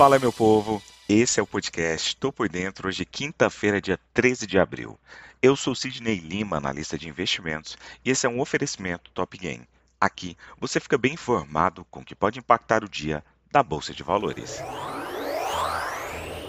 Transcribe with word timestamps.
Fala, 0.00 0.18
meu 0.18 0.32
povo. 0.32 0.82
Esse 1.06 1.40
é 1.40 1.42
o 1.42 1.46
podcast 1.46 2.16
Tô 2.16 2.32
por 2.32 2.48
Dentro, 2.48 2.88
hoje 2.88 3.04
quinta-feira, 3.04 3.82
dia 3.82 4.00
13 4.14 4.46
de 4.46 4.58
abril. 4.58 4.98
Eu 5.42 5.54
sou 5.54 5.74
Sidney 5.74 6.16
Lima, 6.16 6.56
analista 6.56 6.96
de 6.96 7.06
investimentos, 7.06 7.76
e 8.02 8.10
esse 8.10 8.24
é 8.24 8.30
um 8.30 8.40
oferecimento 8.40 9.10
Top 9.10 9.36
Game. 9.36 9.68
Aqui 10.00 10.38
você 10.58 10.80
fica 10.80 10.96
bem 10.96 11.12
informado 11.12 11.84
com 11.90 12.00
o 12.00 12.04
que 12.04 12.14
pode 12.14 12.38
impactar 12.38 12.82
o 12.82 12.88
dia 12.88 13.22
da 13.52 13.62
Bolsa 13.62 13.92
de 13.92 14.02
Valores. 14.02 14.62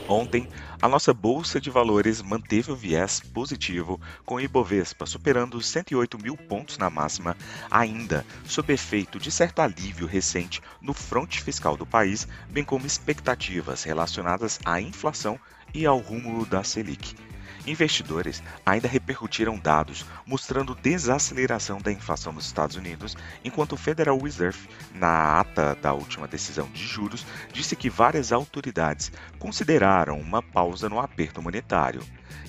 Ontem, 0.07 0.49
a 0.81 0.87
nossa 0.87 1.13
bolsa 1.13 1.61
de 1.61 1.69
valores 1.69 2.21
manteve 2.21 2.71
o 2.71 2.75
viés 2.75 3.19
positivo, 3.19 3.99
com 4.25 4.35
o 4.35 4.41
Ibovespa 4.41 5.05
superando 5.05 5.55
os 5.55 5.65
108 5.67 6.21
mil 6.21 6.35
pontos 6.35 6.77
na 6.77 6.89
máxima, 6.89 7.37
ainda 7.69 8.25
sob 8.43 8.73
efeito 8.73 9.19
de 9.19 9.31
certo 9.31 9.59
alívio 9.59 10.07
recente 10.07 10.61
no 10.81 10.93
fronte 10.93 11.41
fiscal 11.41 11.77
do 11.77 11.85
país, 11.85 12.27
bem 12.49 12.63
como 12.63 12.85
expectativas 12.85 13.83
relacionadas 13.83 14.59
à 14.65 14.81
inflação 14.81 15.39
e 15.73 15.85
ao 15.85 15.99
rumo 15.99 16.45
da 16.45 16.63
Selic. 16.63 17.15
Investidores 17.67 18.41
ainda 18.65 18.87
repercutiram 18.87 19.59
dados 19.59 20.03
mostrando 20.25 20.73
desaceleração 20.73 21.79
da 21.79 21.91
inflação 21.91 22.33
nos 22.33 22.45
Estados 22.45 22.75
Unidos, 22.75 23.15
enquanto 23.43 23.73
o 23.73 23.77
Federal 23.77 24.17
Reserve, 24.17 24.67
na 24.95 25.39
ata 25.39 25.75
da 25.75 25.93
última 25.93 26.27
decisão 26.27 26.67
de 26.71 26.83
juros, 26.83 27.23
disse 27.53 27.75
que 27.75 27.87
várias 27.89 28.31
autoridades 28.31 29.11
consideraram 29.37 30.19
uma 30.19 30.41
pausa 30.41 30.89
no 30.89 30.99
aperto 30.99 31.39
monetário. 31.39 32.01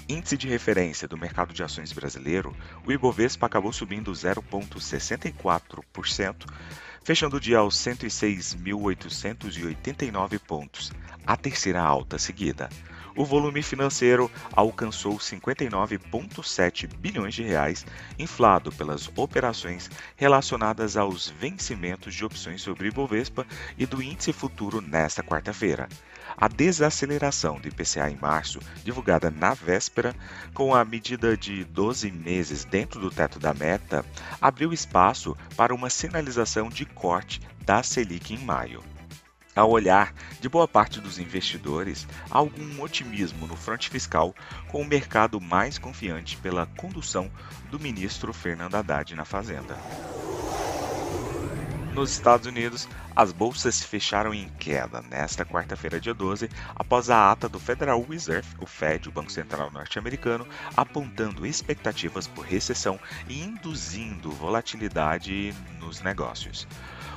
Índice 0.08 0.34
de 0.36 0.48
referência 0.48 1.06
do 1.06 1.18
mercado 1.18 1.52
de 1.52 1.62
ações 1.62 1.92
brasileiro, 1.92 2.56
o 2.86 2.92
Ibovespa 2.92 3.44
acabou 3.46 3.72
subindo 3.72 4.10
0,64%, 4.12 6.46
fechando 7.04 7.36
o 7.36 7.40
dia 7.40 7.58
aos 7.58 7.76
106.889 7.76 10.38
pontos, 10.38 10.90
a 11.26 11.36
terceira 11.36 11.82
alta 11.82 12.18
seguida 12.18 12.70
o 13.16 13.24
volume 13.24 13.62
financeiro 13.62 14.30
alcançou 14.52 15.16
59,7 15.16 16.86
bilhões 16.86 17.34
de 17.34 17.42
reais, 17.42 17.84
inflado 18.18 18.72
pelas 18.72 19.10
operações 19.16 19.90
relacionadas 20.16 20.96
aos 20.96 21.28
vencimentos 21.28 22.14
de 22.14 22.24
opções 22.24 22.62
sobre 22.62 22.88
Ibovespa 22.88 23.46
e 23.76 23.86
do 23.86 24.02
índice 24.02 24.32
futuro 24.32 24.80
nesta 24.80 25.22
quarta-feira. 25.22 25.88
A 26.36 26.48
desaceleração 26.48 27.60
do 27.60 27.68
IPCA 27.68 28.10
em 28.10 28.16
março, 28.16 28.58
divulgada 28.82 29.30
na 29.30 29.54
véspera, 29.54 30.14
com 30.54 30.74
a 30.74 30.84
medida 30.84 31.36
de 31.36 31.64
12 31.64 32.10
meses 32.10 32.64
dentro 32.64 33.00
do 33.00 33.10
teto 33.10 33.38
da 33.38 33.52
meta, 33.52 34.04
abriu 34.40 34.72
espaço 34.72 35.36
para 35.56 35.74
uma 35.74 35.90
sinalização 35.90 36.68
de 36.68 36.86
corte 36.86 37.40
da 37.64 37.82
Selic 37.82 38.34
em 38.34 38.38
maio. 38.38 38.91
Ao 39.54 39.70
olhar 39.70 40.14
de 40.40 40.48
boa 40.48 40.66
parte 40.66 40.98
dos 40.98 41.18
investidores, 41.18 42.06
há 42.30 42.38
algum 42.38 42.80
otimismo 42.80 43.46
no 43.46 43.54
fronte 43.54 43.90
fiscal, 43.90 44.34
com 44.68 44.80
o 44.80 44.86
mercado 44.86 45.38
mais 45.38 45.78
confiante 45.78 46.38
pela 46.38 46.64
condução 46.78 47.30
do 47.70 47.78
ministro 47.78 48.32
Fernando 48.32 48.76
Haddad 48.76 49.14
na 49.14 49.26
Fazenda. 49.26 49.76
Nos 51.92 52.12
Estados 52.12 52.46
Unidos, 52.46 52.88
as 53.14 53.30
bolsas 53.30 53.82
fecharam 53.82 54.32
em 54.32 54.48
queda 54.58 55.02
nesta 55.02 55.44
quarta-feira, 55.44 56.00
dia 56.00 56.14
12, 56.14 56.48
após 56.74 57.10
a 57.10 57.30
ata 57.30 57.46
do 57.46 57.60
Federal 57.60 58.02
Reserve, 58.02 58.48
o 58.58 58.64
Fed, 58.64 59.10
o 59.10 59.12
Banco 59.12 59.30
Central 59.30 59.70
norte-americano, 59.70 60.48
apontando 60.74 61.44
expectativas 61.44 62.26
por 62.26 62.46
recessão 62.46 62.98
e 63.28 63.42
induzindo 63.42 64.30
volatilidade 64.30 65.54
nos 65.78 66.00
negócios. 66.00 66.66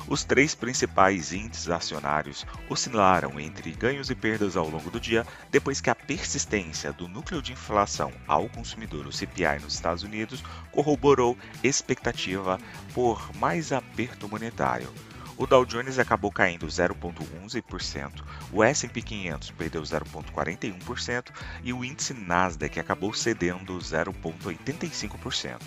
Os 0.08 0.24
três 0.24 0.54
principais 0.54 1.34
índices 1.34 1.68
acionários 1.68 2.46
oscilaram 2.70 3.40
entre 3.40 3.72
ganhos 3.72 4.12
e 4.12 4.16
perdas 4.16 4.56
ao 4.56 4.70
longo 4.70 4.92
do 4.92 5.00
dia, 5.00 5.26
depois 5.50 5.82
que 5.82 5.90
a 5.90 5.96
persistência 5.96 6.94
do 6.94 7.08
núcleo 7.08 7.42
de 7.42 7.54
inflação 7.54 8.12
ao 8.28 8.48
consumidor, 8.48 9.08
o 9.08 9.12
CPI, 9.12 9.60
nos 9.64 9.74
Estados 9.74 10.04
Unidos, 10.04 10.44
corroborou 10.72 11.36
expectativa 11.64 12.60
por 12.94 13.36
mais 13.36 13.72
aperto 13.72 14.30
monetário. 14.30 14.94
O 15.38 15.46
Dow 15.46 15.66
Jones 15.66 16.00
acabou 16.00 16.32
caindo 16.32 16.66
0,11%, 16.66 18.24
o 18.54 18.64
S&P 18.64 19.02
500 19.02 19.52
perdeu 19.52 19.82
0,41% 19.82 21.30
e 21.62 21.74
o 21.74 21.84
índice 21.84 22.14
Nasdaq 22.14 22.80
acabou 22.80 23.14
cedendo 23.14 23.78
0,85%. 23.78 25.60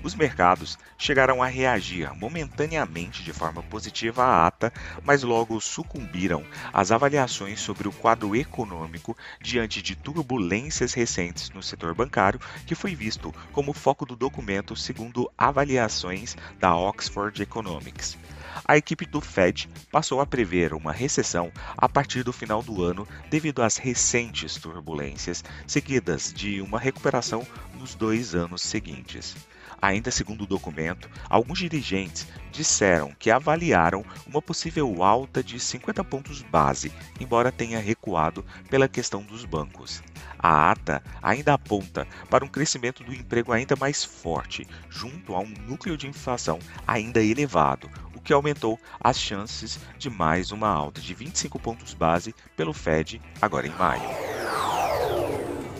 Os 0.00 0.14
mercados 0.14 0.78
chegaram 0.96 1.42
a 1.42 1.48
reagir 1.48 2.08
momentaneamente 2.14 3.24
de 3.24 3.32
forma 3.32 3.64
positiva 3.64 4.22
à 4.22 4.46
ata, 4.46 4.72
mas 5.02 5.24
logo 5.24 5.60
sucumbiram 5.60 6.44
às 6.72 6.92
avaliações 6.92 7.58
sobre 7.60 7.88
o 7.88 7.92
quadro 7.92 8.36
econômico 8.36 9.16
diante 9.42 9.82
de 9.82 9.96
turbulências 9.96 10.94
recentes 10.94 11.50
no 11.50 11.64
setor 11.64 11.96
bancário, 11.96 12.40
que 12.64 12.76
foi 12.76 12.94
visto 12.94 13.34
como 13.50 13.72
foco 13.72 14.06
do 14.06 14.14
documento 14.14 14.76
segundo 14.76 15.28
avaliações 15.36 16.36
da 16.60 16.76
Oxford 16.76 17.42
Economics 17.42 18.16
a 18.64 18.76
equipe 18.76 19.06
do 19.06 19.20
Fed 19.20 19.68
passou 19.90 20.20
a 20.20 20.26
prever 20.26 20.72
uma 20.74 20.92
recessão 20.92 21.50
a 21.76 21.88
partir 21.88 22.22
do 22.22 22.32
final 22.32 22.62
do 22.62 22.82
ano 22.82 23.06
devido 23.28 23.62
às 23.62 23.76
recentes 23.76 24.56
turbulências, 24.56 25.44
seguidas 25.66 26.32
de 26.32 26.60
uma 26.60 26.78
recuperação 26.78 27.46
nos 27.78 27.94
dois 27.94 28.34
anos 28.34 28.62
seguintes. 28.62 29.36
Ainda 29.82 30.10
segundo 30.10 30.42
o 30.42 30.46
documento, 30.46 31.08
alguns 31.28 31.58
dirigentes 31.58 32.26
disseram 32.52 33.14
que 33.18 33.30
avaliaram 33.30 34.04
uma 34.26 34.42
possível 34.42 35.02
alta 35.02 35.42
de 35.42 35.58
50 35.58 36.04
pontos 36.04 36.42
base, 36.42 36.92
embora 37.18 37.50
tenha 37.50 37.80
recuado 37.80 38.44
pela 38.68 38.88
questão 38.88 39.22
dos 39.22 39.46
bancos. 39.46 40.02
A 40.38 40.70
ata 40.70 41.02
ainda 41.22 41.54
aponta 41.54 42.06
para 42.28 42.44
um 42.44 42.48
crescimento 42.48 43.02
do 43.02 43.14
emprego 43.14 43.52
ainda 43.52 43.74
mais 43.76 44.04
forte, 44.04 44.66
junto 44.90 45.34
a 45.34 45.40
um 45.40 45.52
núcleo 45.66 45.96
de 45.96 46.06
inflação 46.06 46.58
ainda 46.86 47.22
elevado, 47.22 47.90
o 48.20 48.22
que 48.22 48.32
aumentou 48.32 48.78
as 49.00 49.18
chances 49.18 49.80
de 49.98 50.10
mais 50.10 50.52
uma 50.52 50.68
alta 50.68 51.00
de 51.00 51.14
25 51.14 51.58
pontos 51.58 51.94
base 51.94 52.34
pelo 52.56 52.72
Fed 52.72 53.20
agora 53.40 53.66
em 53.66 53.74
maio. 53.74 54.49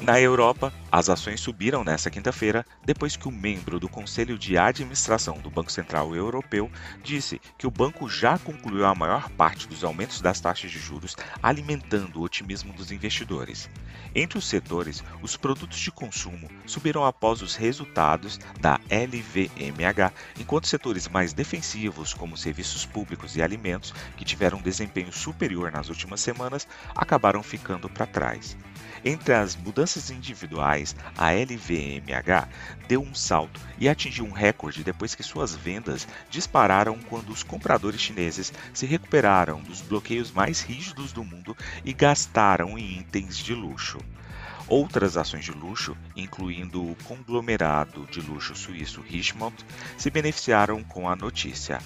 Na 0.03 0.19
Europa, 0.19 0.73
as 0.91 1.11
ações 1.11 1.43
subiram 1.43 1.85
nesta 1.85 2.11
quinta-feira 2.11 2.65
depois 2.83 3.17
que 3.17 3.29
o 3.29 3.31
membro 3.31 3.79
do 3.79 3.87
Conselho 3.87 4.39
de 4.39 4.57
Administração 4.57 5.37
do 5.39 5.51
Banco 5.51 5.71
Central 5.71 6.17
Europeu 6.17 6.71
disse 7.03 7.39
que 7.59 7.67
o 7.67 7.71
banco 7.71 8.09
já 8.09 8.39
concluiu 8.39 8.87
a 8.87 8.95
maior 8.95 9.29
parte 9.31 9.69
dos 9.69 9.85
aumentos 9.85 10.23
das 10.23 10.41
taxas 10.41 10.71
de 10.71 10.79
juros, 10.79 11.17
alimentando 11.43 12.19
o 12.19 12.23
otimismo 12.23 12.73
dos 12.73 12.91
investidores. 12.91 13.69
Entre 14.15 14.39
os 14.39 14.49
setores, 14.49 15.05
os 15.21 15.37
produtos 15.37 15.79
de 15.79 15.93
consumo 15.93 16.49
subiram 16.65 17.05
após 17.05 17.43
os 17.43 17.55
resultados 17.55 18.41
da 18.59 18.81
LVMH, 18.89 20.13
enquanto 20.41 20.67
setores 20.67 21.09
mais 21.09 21.35
defensivos, 21.35 22.15
como 22.15 22.39
serviços 22.39 22.87
públicos 22.87 23.37
e 23.37 23.43
alimentos, 23.43 23.93
que 24.17 24.25
tiveram 24.25 24.59
um 24.59 24.63
desempenho 24.63 25.13
superior 25.13 25.71
nas 25.71 25.91
últimas 25.91 26.23
semanas, 26.23 26.67
acabaram 26.97 27.43
ficando 27.43 27.89
para 27.89 28.07
trás. 28.07 28.57
Entre 29.03 29.33
as 29.33 29.57
mudanças 29.57 29.90
individuais, 30.11 30.95
a 31.17 31.33
LVMH 31.33 32.49
deu 32.87 33.03
um 33.03 33.15
salto 33.15 33.61
e 33.79 33.89
atingiu 33.89 34.25
um 34.25 34.31
recorde 34.31 34.85
depois 34.85 35.15
que 35.15 35.23
suas 35.23 35.57
vendas 35.57 36.07
dispararam 36.29 36.99
quando 37.09 37.31
os 37.31 37.43
compradores 37.43 38.01
chineses 38.01 38.53
se 38.73 38.87
recuperaram 38.87 39.61
dos 39.61 39.81
bloqueios 39.81 40.31
mais 40.31 40.61
rígidos 40.61 41.13
do 41.13 41.25
mundo 41.25 41.57
e 41.85 41.93
gastaram 41.93 42.79
em 42.79 43.01
itens 43.01 43.37
de 43.37 43.55
luxo. 43.55 43.99
Outras 44.69 45.17
ações 45.17 45.45
de 45.45 45.51
luxo, 45.51 45.97
incluindo 46.15 46.81
o 46.81 46.95
conglomerado 47.05 48.07
de 48.07 48.21
luxo 48.21 48.55
suíço 48.55 49.01
Richemont, 49.01 49.57
se 49.99 50.11
beneficiaram 50.11 50.85
com 50.85 51.09
a 51.09 51.17
notícia. 51.17 51.81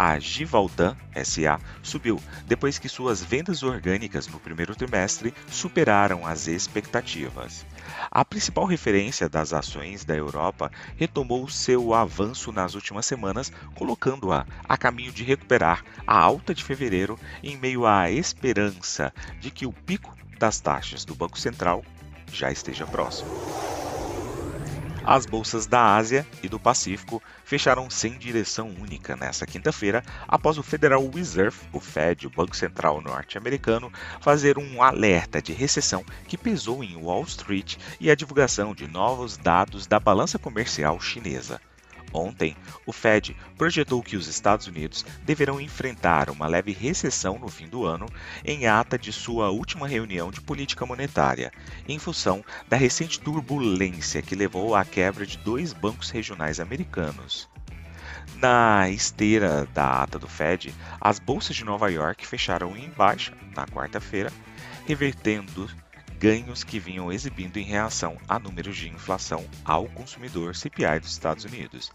A 0.00 0.16
Givaldan 0.20 0.96
SA 1.24 1.58
subiu 1.82 2.22
depois 2.46 2.78
que 2.78 2.88
suas 2.88 3.20
vendas 3.20 3.64
orgânicas 3.64 4.28
no 4.28 4.38
primeiro 4.38 4.76
trimestre 4.76 5.34
superaram 5.50 6.24
as 6.24 6.46
expectativas. 6.46 7.66
A 8.08 8.24
principal 8.24 8.64
referência 8.64 9.28
das 9.28 9.52
ações 9.52 10.04
da 10.04 10.14
Europa 10.14 10.70
retomou 10.96 11.48
seu 11.48 11.92
avanço 11.92 12.52
nas 12.52 12.76
últimas 12.76 13.06
semanas, 13.06 13.50
colocando-a 13.74 14.46
a 14.68 14.76
caminho 14.76 15.10
de 15.10 15.24
recuperar 15.24 15.84
a 16.06 16.16
alta 16.16 16.54
de 16.54 16.62
fevereiro 16.62 17.18
em 17.42 17.56
meio 17.56 17.84
à 17.84 18.08
esperança 18.08 19.12
de 19.40 19.50
que 19.50 19.66
o 19.66 19.72
pico 19.72 20.16
das 20.38 20.60
taxas 20.60 21.04
do 21.04 21.16
Banco 21.16 21.40
Central 21.40 21.84
já 22.32 22.52
esteja 22.52 22.86
próximo. 22.86 23.67
As 25.10 25.24
bolsas 25.24 25.66
da 25.66 25.96
Ásia 25.96 26.26
e 26.42 26.50
do 26.50 26.60
Pacífico 26.60 27.22
fecharam 27.42 27.88
sem 27.88 28.18
direção 28.18 28.68
única 28.78 29.16
nesta 29.16 29.46
quinta-feira, 29.46 30.04
após 30.28 30.58
o 30.58 30.62
Federal 30.62 31.08
Reserve, 31.08 31.56
o 31.72 31.80
Fed, 31.80 32.26
o 32.26 32.30
Banco 32.30 32.54
Central 32.54 33.00
norte-americano, 33.00 33.90
fazer 34.20 34.58
um 34.58 34.82
alerta 34.82 35.40
de 35.40 35.54
recessão 35.54 36.04
que 36.26 36.36
pesou 36.36 36.84
em 36.84 36.94
Wall 36.94 37.22
Street 37.22 37.76
e 37.98 38.10
a 38.10 38.14
divulgação 38.14 38.74
de 38.74 38.86
novos 38.86 39.38
dados 39.38 39.86
da 39.86 39.98
balança 39.98 40.38
comercial 40.38 41.00
chinesa. 41.00 41.58
Ontem, 42.12 42.56
o 42.86 42.92
Fed 42.92 43.36
projetou 43.56 44.02
que 44.02 44.16
os 44.16 44.26
Estados 44.26 44.66
Unidos 44.66 45.04
deverão 45.24 45.60
enfrentar 45.60 46.30
uma 46.30 46.46
leve 46.46 46.72
recessão 46.72 47.38
no 47.38 47.48
fim 47.48 47.68
do 47.68 47.84
ano, 47.84 48.06
em 48.44 48.66
ata 48.66 48.98
de 48.98 49.12
sua 49.12 49.50
última 49.50 49.86
reunião 49.86 50.30
de 50.30 50.40
política 50.40 50.86
monetária, 50.86 51.52
em 51.86 51.98
função 51.98 52.44
da 52.68 52.76
recente 52.76 53.20
turbulência 53.20 54.22
que 54.22 54.34
levou 54.34 54.74
à 54.74 54.84
quebra 54.84 55.26
de 55.26 55.36
dois 55.38 55.72
bancos 55.72 56.10
regionais 56.10 56.58
americanos. 56.60 57.48
Na 58.36 58.88
esteira 58.88 59.66
da 59.74 60.02
ata 60.02 60.18
do 60.18 60.28
Fed, 60.28 60.74
as 61.00 61.18
bolsas 61.18 61.56
de 61.56 61.64
Nova 61.64 61.90
York 61.90 62.26
fecharam 62.26 62.76
em 62.76 62.88
baixa 62.90 63.32
na 63.54 63.66
quarta-feira, 63.66 64.32
revertendo 64.86 65.68
ganhos 66.18 66.64
que 66.64 66.80
vinham 66.80 67.12
exibindo 67.12 67.58
em 67.58 67.62
reação 67.62 68.16
a 68.28 68.38
números 68.38 68.76
de 68.76 68.88
inflação 68.88 69.46
ao 69.64 69.86
consumidor 69.86 70.56
CPI 70.56 70.98
dos 71.00 71.12
Estados 71.12 71.44
Unidos. 71.44 71.92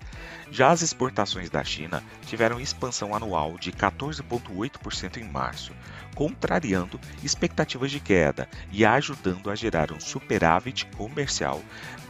Já 0.50 0.72
as 0.72 0.82
exportações 0.82 1.50
da 1.50 1.64
China 1.64 2.02
tiveram 2.26 2.60
expansão 2.60 3.14
anual 3.14 3.58
de 3.58 3.72
14,8% 3.74 5.18
em 5.18 5.26
março, 5.26 5.74
contrariando 6.16 7.00
expectativas 7.22 7.92
de 7.92 8.00
queda 8.00 8.48
e 8.72 8.86
ajudando 8.86 9.52
a 9.52 9.56
gerar 9.56 9.92
um 9.92 10.00
superávit 10.00 10.86
comercial 10.96 11.62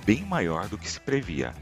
bem 0.06 0.24
maior 0.24 0.68
do 0.68 0.78
que 0.78 0.90
se 0.90 1.00
previa. 1.00 1.54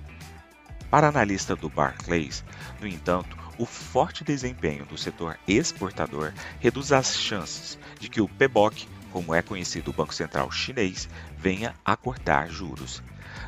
Para 0.89 1.07
analista 1.07 1.55
do 1.55 1.69
Barclays, 1.69 2.43
no 2.81 2.87
entanto, 2.87 3.37
o 3.57 3.65
forte 3.65 4.23
desempenho 4.23 4.85
do 4.85 4.97
setor 4.97 5.39
exportador 5.47 6.33
reduz 6.59 6.91
as 6.91 7.17
chances 7.17 7.79
de 7.99 8.09
que 8.09 8.19
o 8.19 8.27
PBOC 8.27 8.87
como 9.11 9.35
é 9.35 9.41
conhecido 9.41 9.91
o 9.91 9.93
Banco 9.93 10.13
Central 10.13 10.51
chinês, 10.51 11.07
venha 11.37 11.75
a 11.83 11.95
cortar 11.95 12.49
juros. 12.49 13.03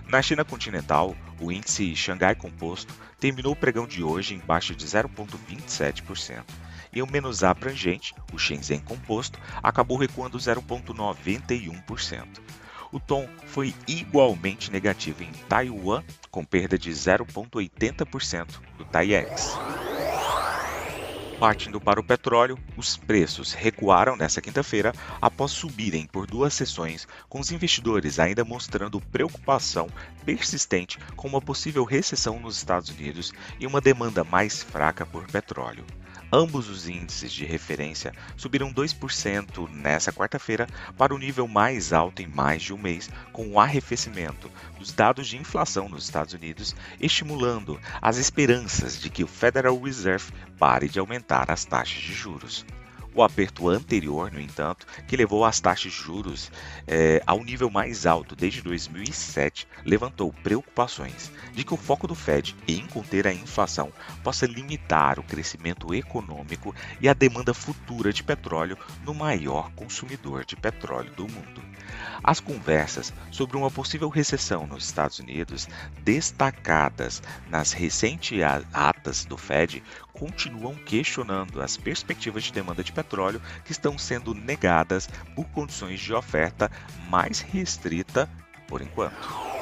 Na 0.07 0.21
China 0.21 0.45
continental, 0.45 1.15
o 1.39 1.51
índice 1.51 1.95
Xangai 1.95 2.35
Composto 2.35 2.93
terminou 3.19 3.53
o 3.53 3.55
pregão 3.55 3.87
de 3.87 4.03
hoje 4.03 4.35
em 4.35 4.39
baixa 4.39 4.75
de 4.75 4.85
0,27%, 4.85 6.43
e 6.93 7.01
o 7.01 7.09
menos 7.09 7.43
abrangente, 7.43 8.13
o 8.31 8.37
Shenzhen 8.37 8.79
Composto, 8.79 9.39
acabou 9.61 9.97
recuando 9.97 10.37
0,91%. 10.37 12.27
O 12.91 12.99
tom 12.99 13.27
foi 13.47 13.73
igualmente 13.87 14.71
negativo 14.71 15.23
em 15.23 15.31
Taiwan, 15.49 16.03
com 16.29 16.45
perda 16.45 16.77
de 16.77 16.91
0,80% 16.91 18.59
do 18.77 18.85
TAIEX. 18.85 19.57
Partindo 21.39 21.81
para 21.81 21.99
o 21.99 22.03
petróleo, 22.03 22.57
os 22.77 22.95
preços 22.95 23.53
recuaram 23.53 24.15
nesta 24.15 24.41
quinta-feira 24.41 24.93
após 25.21 25.51
subirem 25.51 26.05
por 26.05 26.25
duas 26.25 26.53
sessões, 26.53 27.07
com 27.27 27.39
os 27.39 27.51
investidores 27.51 28.19
ainda 28.19 28.45
mostrando 28.45 29.01
preocupação 29.01 29.87
persistente 30.25 30.97
com 31.15 31.27
uma 31.27 31.41
possível 31.41 31.83
recessão 31.83 32.39
nos 32.39 32.57
Estados 32.57 32.89
Unidos 32.89 33.33
e 33.59 33.67
uma 33.67 33.81
demanda 33.81 34.23
mais 34.23 34.63
fraca 34.63 35.05
por 35.05 35.25
petróleo. 35.27 35.83
Ambos 36.35 36.67
os 36.67 36.89
índices 36.89 37.31
de 37.31 37.45
referência 37.45 38.11
subiram 38.35 38.73
2% 38.73 39.69
nesta 39.69 40.11
quarta-feira 40.11 40.65
para 40.97 41.13
o 41.13 41.17
nível 41.19 41.47
mais 41.47 41.93
alto 41.93 42.23
em 42.23 42.27
mais 42.27 42.63
de 42.63 42.73
um 42.73 42.77
mês, 42.79 43.07
com 43.31 43.49
o 43.49 43.59
arrefecimento 43.59 44.49
dos 44.79 44.91
dados 44.91 45.27
de 45.27 45.37
inflação 45.37 45.87
nos 45.87 46.05
Estados 46.05 46.33
Unidos, 46.33 46.75
estimulando 46.99 47.79
as 48.01 48.17
esperanças 48.17 48.99
de 48.99 49.11
que 49.11 49.23
o 49.23 49.27
Federal 49.27 49.79
Reserve 49.79 50.33
pare 50.57 50.89
de 50.89 50.97
aumentar 50.97 51.51
as 51.51 51.65
taxas 51.65 52.01
de 52.01 52.13
juros. 52.13 52.65
O 53.15 53.21
aperto 53.21 53.69
anterior, 53.69 54.31
no 54.31 54.39
entanto, 54.39 54.87
que 55.07 55.15
levou 55.15 55.45
as 55.45 55.59
taxas 55.59 55.91
de 55.91 55.97
juros 55.97 56.51
é, 56.87 57.21
ao 57.27 57.43
nível 57.43 57.69
mais 57.69 58.05
alto 58.07 58.35
desde 58.35 58.61
2007, 58.61 59.67
levantou 59.85 60.33
preocupações 60.41 61.31
de 61.53 61.63
que 61.63 61.73
o 61.73 61.77
foco 61.77 62.07
do 62.07 62.15
Fed 62.15 62.55
em 62.67 62.87
conter 62.87 63.27
a 63.27 63.33
inflação 63.33 63.91
possa 64.23 64.47
limitar 64.47 65.19
o 65.19 65.23
crescimento 65.23 65.93
econômico 65.93 66.73
e 66.99 67.07
a 67.07 67.13
demanda 67.13 67.53
futura 67.53 68.11
de 68.11 68.23
petróleo 68.23 68.77
no 69.05 69.13
maior 69.13 69.71
consumidor 69.73 70.43
de 70.43 70.55
petróleo 70.55 71.11
do 71.11 71.27
mundo. 71.27 71.61
As 72.23 72.39
conversas 72.39 73.13
sobre 73.31 73.57
uma 73.57 73.69
possível 73.69 74.09
recessão 74.09 74.65
nos 74.65 74.85
Estados 74.85 75.19
Unidos, 75.19 75.67
destacadas 76.01 77.21
nas 77.49 77.73
recentes 77.73 78.39
atas 78.73 79.25
do 79.25 79.37
Fed, 79.37 79.83
continuam 80.13 80.75
questionando 80.75 81.61
as 81.61 81.75
perspectivas 81.75 82.43
de 82.43 82.53
demanda 82.53 82.83
de 82.83 82.91
petróleo 82.91 83.41
que 83.65 83.71
estão 83.71 83.97
sendo 83.97 84.33
negadas 84.33 85.09
por 85.35 85.45
condições 85.45 85.99
de 85.99 86.13
oferta 86.13 86.71
mais 87.09 87.39
restrita 87.39 88.29
por 88.67 88.81
enquanto. 88.81 89.53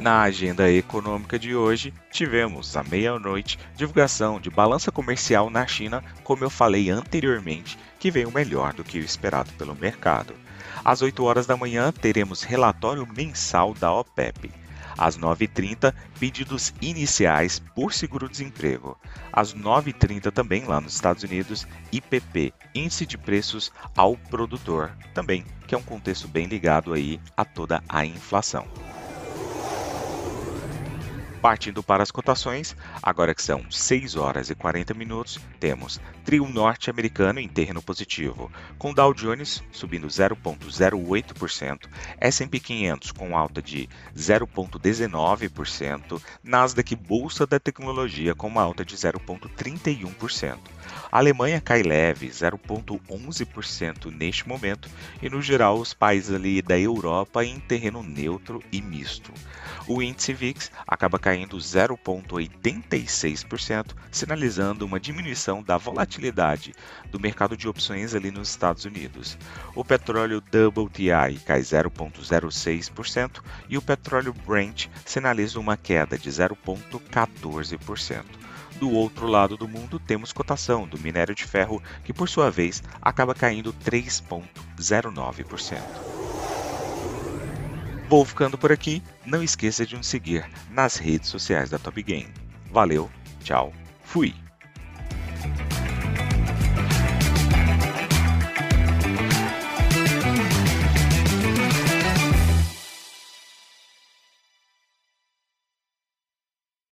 Na 0.00 0.22
agenda 0.22 0.70
econômica 0.70 1.38
de 1.38 1.54
hoje, 1.54 1.92
tivemos 2.10 2.74
à 2.74 2.82
meia-noite 2.82 3.58
divulgação 3.76 4.40
de 4.40 4.48
balança 4.48 4.90
comercial 4.90 5.50
na 5.50 5.66
China, 5.66 6.02
como 6.24 6.42
eu 6.42 6.48
falei 6.48 6.88
anteriormente, 6.88 7.78
que 7.98 8.10
veio 8.10 8.32
melhor 8.32 8.72
do 8.72 8.82
que 8.82 8.98
o 8.98 9.04
esperado 9.04 9.52
pelo 9.58 9.74
mercado. 9.74 10.34
Às 10.82 11.02
8 11.02 11.22
horas 11.22 11.46
da 11.46 11.54
manhã, 11.54 11.92
teremos 11.92 12.42
relatório 12.42 13.06
mensal 13.14 13.74
da 13.74 13.92
OPEP. 13.92 14.50
Às 14.96 15.18
9h30, 15.18 15.94
pedidos 16.18 16.74
iniciais 16.80 17.58
por 17.74 17.92
seguro-desemprego. 17.92 18.98
Às 19.32 19.54
9h30 19.54 20.30
também 20.30 20.64
lá 20.64 20.80
nos 20.80 20.94
Estados 20.94 21.22
Unidos, 21.22 21.66
IPP, 21.92 22.52
Índice 22.74 23.06
de 23.06 23.18
Preços 23.18 23.72
ao 23.96 24.16
Produtor, 24.16 24.92
também, 25.14 25.44
que 25.66 25.74
é 25.74 25.78
um 25.78 25.82
contexto 25.82 26.28
bem 26.28 26.46
ligado 26.46 26.92
aí 26.92 27.20
a 27.36 27.44
toda 27.44 27.82
a 27.88 28.04
inflação. 28.04 28.66
Partindo 31.40 31.82
para 31.82 32.02
as 32.02 32.10
cotações, 32.10 32.76
agora 33.02 33.34
que 33.34 33.42
são 33.42 33.64
6 33.70 34.14
horas 34.14 34.50
e 34.50 34.54
40 34.54 34.92
minutos, 34.92 35.40
temos 35.58 35.98
trio 36.22 36.46
norte-americano 36.46 37.40
em 37.40 37.48
terreno 37.48 37.80
positivo, 37.80 38.52
com 38.78 38.92
Dow 38.92 39.14
Jones 39.14 39.64
subindo 39.72 40.06
0,08%, 40.06 41.88
S&P 42.20 42.60
500 42.60 43.12
com 43.12 43.34
alta 43.34 43.62
de 43.62 43.88
0,19%, 44.14 46.20
Nasdaq 46.44 46.94
Bolsa 46.94 47.46
da 47.46 47.58
Tecnologia 47.58 48.34
com 48.34 48.46
uma 48.46 48.62
alta 48.62 48.84
de 48.84 48.94
0,31%. 48.94 50.58
A 51.10 51.18
Alemanha 51.18 51.60
cai 51.60 51.82
leve, 51.82 52.28
0,11% 52.28 54.14
neste 54.14 54.46
momento, 54.46 54.90
e 55.22 55.30
no 55.30 55.40
geral 55.40 55.78
os 55.78 55.94
países 55.94 56.34
ali 56.34 56.60
da 56.62 56.78
Europa 56.78 57.44
em 57.44 57.58
terreno 57.60 58.02
neutro 58.02 58.62
e 58.70 58.82
misto. 58.82 59.32
O 59.88 60.02
índice 60.02 60.32
VIX 60.32 60.70
acaba 60.86 61.18
caindo 61.30 61.56
0,86%, 61.58 63.94
sinalizando 64.10 64.84
uma 64.84 64.98
diminuição 64.98 65.62
da 65.62 65.76
volatilidade 65.76 66.74
do 67.08 67.20
mercado 67.20 67.56
de 67.56 67.68
opções 67.68 68.16
ali 68.16 68.32
nos 68.32 68.48
Estados 68.48 68.84
Unidos. 68.84 69.38
O 69.76 69.84
petróleo 69.84 70.38
WTI 70.38 71.38
cai 71.46 71.60
0,06% 71.60 73.40
e 73.68 73.78
o 73.78 73.82
petróleo 73.82 74.34
Brent 74.44 74.88
sinaliza 75.06 75.60
uma 75.60 75.76
queda 75.76 76.18
de 76.18 76.28
0,14%. 76.28 78.24
Do 78.80 78.90
outro 78.90 79.28
lado 79.28 79.56
do 79.56 79.68
mundo, 79.68 80.00
temos 80.00 80.32
cotação 80.32 80.84
do 80.84 80.98
minério 80.98 81.32
de 81.32 81.44
ferro, 81.44 81.80
que 82.02 82.12
por 82.12 82.28
sua 82.28 82.50
vez 82.50 82.82
acaba 83.00 83.36
caindo 83.36 83.72
3,09%. 83.72 86.19
Vou 88.10 88.24
ficando 88.24 88.58
por 88.58 88.72
aqui. 88.72 89.00
Não 89.24 89.40
esqueça 89.40 89.86
de 89.86 89.96
nos 89.96 90.08
seguir 90.08 90.44
nas 90.72 90.96
redes 90.96 91.28
sociais 91.28 91.70
da 91.70 91.78
Top 91.78 92.02
Game. 92.02 92.34
Valeu, 92.68 93.08
tchau, 93.44 93.72
fui! 94.02 94.34